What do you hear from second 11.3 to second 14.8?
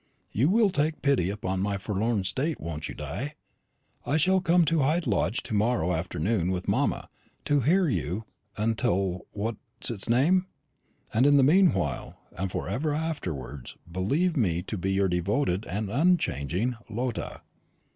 the meanwhile, and for ever afterwards, believe me to